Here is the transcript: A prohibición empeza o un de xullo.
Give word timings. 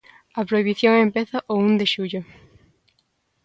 A 0.39 0.41
prohibición 0.49 0.93
empeza 0.95 1.37
o 1.51 1.53
un 1.67 1.71
de 1.79 1.85
xullo. 1.93 2.21